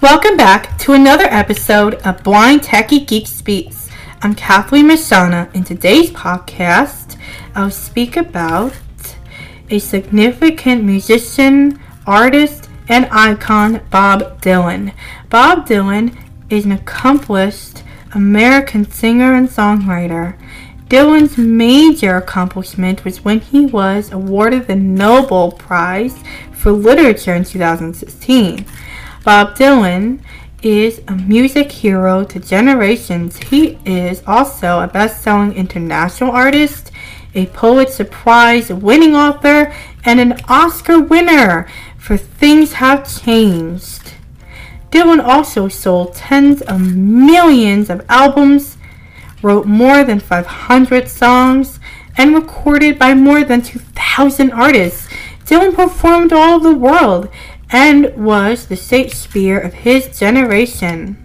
[0.00, 3.90] Welcome back to another episode of Blind Techie Geek Speaks.
[4.22, 5.52] I'm Kathleen Mashana.
[5.56, 7.18] In today's podcast,
[7.56, 8.78] I'll speak about
[9.70, 14.94] a significant musician, artist, and icon, Bob Dylan.
[15.30, 16.16] Bob Dylan
[16.48, 17.82] is an accomplished
[18.14, 20.38] American singer and songwriter.
[20.86, 26.16] Dylan's major accomplishment was when he was awarded the Nobel Prize
[26.52, 28.64] for Literature in 2016.
[29.28, 30.20] Bob Dylan
[30.62, 33.36] is a music hero to generations.
[33.36, 36.90] He is also a best selling international artist,
[37.34, 39.70] a Pulitzer Prize winning author,
[40.06, 41.68] and an Oscar winner
[41.98, 44.14] for Things Have Changed.
[44.90, 48.78] Dylan also sold tens of millions of albums,
[49.42, 51.78] wrote more than 500 songs,
[52.16, 55.06] and recorded by more than 2,000 artists.
[55.44, 57.28] Dylan performed all over the world
[57.70, 61.24] and was the Shakespeare of his generation.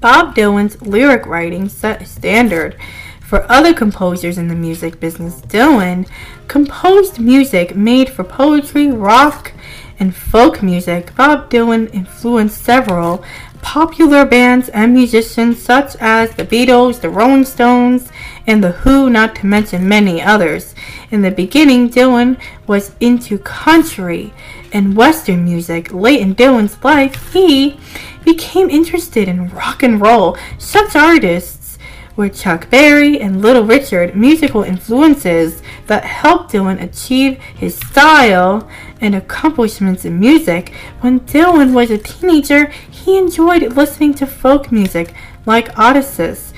[0.00, 2.76] Bob Dylan's lyric writing set a standard
[3.20, 5.40] for other composers in the music business.
[5.40, 6.08] Dylan
[6.46, 9.52] composed music made for poetry, rock,
[9.98, 11.14] and folk music.
[11.16, 13.24] Bob Dylan influenced several
[13.62, 18.12] popular bands and musicians such as the Beatles, the Rolling Stones,
[18.46, 20.74] and the Who, not to mention many others.
[21.10, 24.32] In the beginning, Dylan was into country
[24.76, 25.90] and western music.
[25.90, 27.78] Late in Dylan's life, he
[28.24, 30.36] became interested in rock and roll.
[30.58, 31.78] Such artists
[32.14, 38.68] were Chuck Berry and Little Richard, musical influences that helped Dylan achieve his style
[39.00, 40.74] and accomplishments in music.
[41.00, 45.14] When Dylan was a teenager, he enjoyed listening to folk music
[45.46, 46.52] like Odysseus,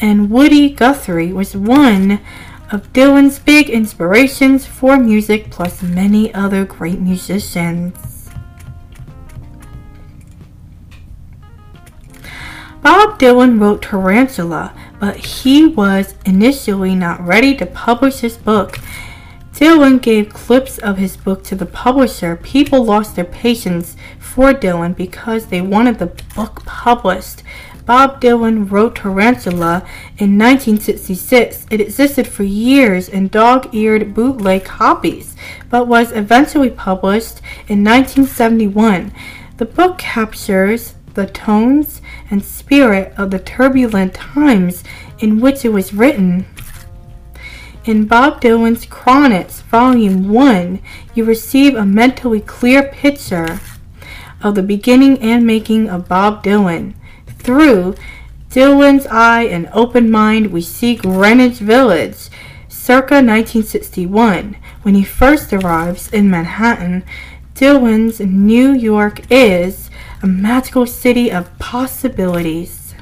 [0.00, 2.20] and Woody Guthrie was one
[2.72, 8.30] of Dylan's big inspirations for music, plus many other great musicians.
[12.82, 18.78] Bob Dylan wrote Tarantula, but he was initially not ready to publish his book.
[19.54, 22.36] Dylan gave clips of his book to the publisher.
[22.36, 27.42] People lost their patience for Dylan because they wanted the book published.
[27.84, 29.86] Bob Dylan wrote Tarantula
[30.16, 31.66] in 1966.
[31.70, 35.36] It existed for years in dog eared bootleg copies,
[35.68, 39.12] but was eventually published in 1971.
[39.58, 44.82] The book captures the tones and spirit of the turbulent times
[45.18, 46.46] in which it was written.
[47.84, 50.78] In Bob Dylan's Chronicles, Volume 1,
[51.16, 53.58] you receive a mentally clear picture
[54.40, 56.94] of the beginning and making of Bob Dylan.
[57.38, 57.96] Through
[58.50, 62.28] Dylan's eye and open mind, we see Greenwich Village,
[62.68, 64.56] circa 1961.
[64.82, 67.02] When he first arrives in Manhattan,
[67.56, 69.90] Dylan's New York is
[70.22, 72.94] a magical city of possibilities.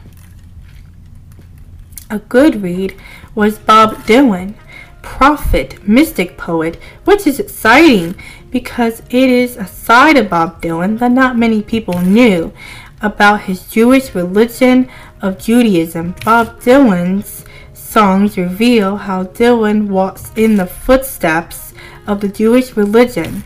[2.08, 2.96] A good read
[3.34, 4.54] was Bob Dylan,
[5.02, 8.14] prophet, mystic poet, which is exciting
[8.50, 12.52] because it is a side of Bob Dylan that not many people knew
[13.00, 14.88] about his Jewish religion
[15.22, 16.14] of Judaism.
[16.24, 21.72] Bob Dylan's songs reveal how Dylan walks in the footsteps
[22.06, 23.44] of the Jewish religion.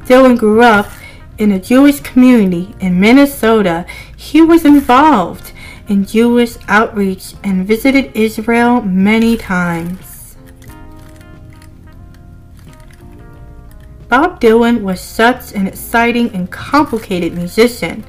[0.00, 0.88] Dylan grew up
[1.38, 3.86] in a Jewish community in Minnesota.
[4.16, 5.52] He was involved
[5.86, 10.07] in Jewish outreach and visited Israel many times.
[14.08, 18.04] Bob Dylan was such an exciting and complicated musician.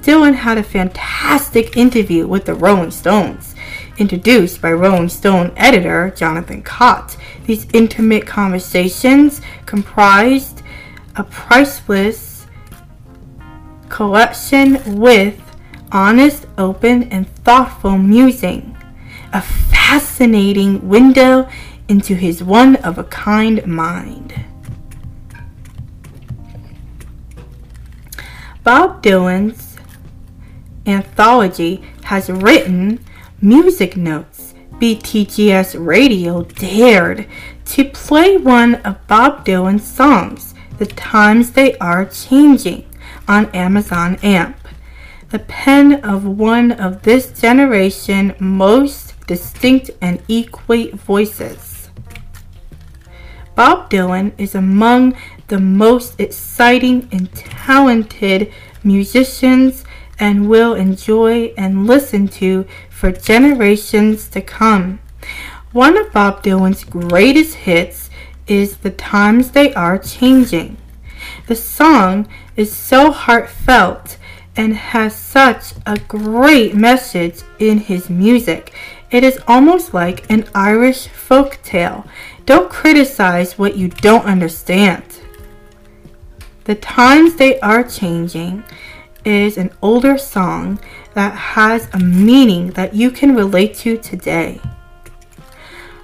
[0.00, 3.54] Dylan had a fantastic interview with the Rolling Stones,
[3.98, 7.16] introduced by Rolling Stone editor Jonathan Cott.
[7.44, 10.62] These intimate conversations comprised
[11.14, 12.46] a priceless
[13.88, 15.40] collection with
[15.92, 18.76] honest, open, and thoughtful musing,
[19.32, 21.48] a fascinating window
[21.88, 24.45] into his one of a kind mind.
[28.66, 29.76] Bob Dylan's
[30.86, 32.98] anthology has written
[33.40, 34.54] music notes.
[34.80, 37.28] BTGS Radio dared
[37.66, 42.84] to play one of Bob Dylan's songs, The Times They Are Changing,
[43.28, 44.56] on Amazon AMP.
[45.30, 51.88] The pen of one of this generation most distinct and equate voices.
[53.54, 55.16] Bob Dylan is among
[55.46, 57.32] the most exciting and
[57.66, 58.52] talented
[58.84, 59.84] musicians
[60.20, 65.00] and will enjoy and listen to for generations to come.
[65.72, 68.08] One of Bob Dylan's greatest hits
[68.46, 70.76] is The Times They Are Changing.
[71.48, 74.16] The song is so heartfelt
[74.54, 78.72] and has such a great message in his music.
[79.10, 82.06] It is almost like an Irish folk tale.
[82.46, 85.02] Don't criticize what you don't understand.
[86.66, 88.64] The Times They Are Changing
[89.24, 90.80] is an older song
[91.14, 94.60] that has a meaning that you can relate to today.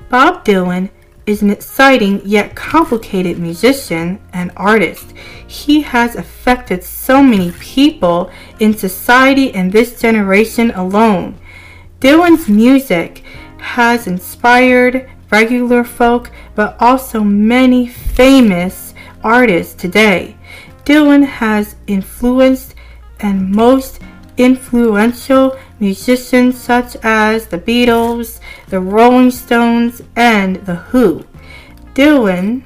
[0.08, 0.90] Bob Dylan
[1.26, 5.12] is an exciting yet complicated musician and artist.
[5.48, 8.30] He has affected so many people
[8.60, 11.40] in society and this generation alone.
[11.98, 13.24] Dylan's music
[13.58, 18.94] has inspired regular folk but also many famous
[19.24, 20.36] artists today.
[20.84, 22.74] Dylan has influenced
[23.20, 24.00] and most
[24.36, 31.24] influential musicians such as the Beatles, the Rolling Stones, and The Who.
[31.94, 32.62] Dylan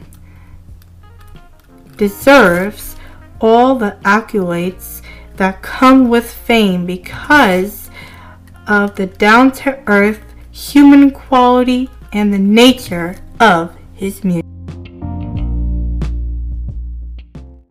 [1.96, 2.96] deserves
[3.40, 5.02] all the accolades
[5.36, 7.90] that come with fame because
[8.66, 14.55] of the down to earth human quality and the nature of his music.